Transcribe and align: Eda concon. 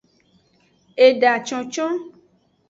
Eda 1.07 1.33
concon. 1.47 1.95